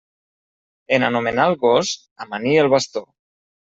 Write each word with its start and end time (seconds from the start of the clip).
En 0.97 1.05
anomenar 1.09 1.45
el 1.51 1.57
gos, 1.67 1.93
amanir 2.27 2.57
el 2.63 2.73
bastó. 2.77 3.05